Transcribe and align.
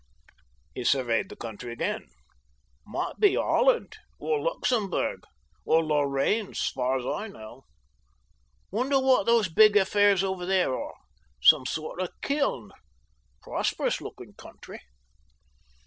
He 0.73 0.83
surveyed 0.83 1.29
the 1.29 1.35
country 1.35 1.71
again. 1.71 2.07
"Might 2.87 3.19
be 3.19 3.35
Holland. 3.35 3.97
Or 4.17 4.41
Luxembourg. 4.41 5.25
Or 5.63 5.83
Lorraine 5.85 6.55
's 6.55 6.71
far 6.71 6.97
as 6.97 7.05
I 7.05 7.27
know. 7.27 7.65
Wonder 8.71 8.99
what 8.99 9.27
those 9.27 9.47
big 9.47 9.77
affairs 9.77 10.23
over 10.23 10.43
there 10.47 10.75
are? 10.75 10.95
Some 11.39 11.67
sort 11.67 12.01
of 12.01 12.09
kiln. 12.19 12.71
Prosperous 13.43 14.01
looking 14.01 14.33
country..." 14.33 14.79